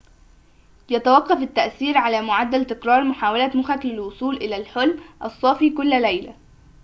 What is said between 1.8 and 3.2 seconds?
على معدّل تكرار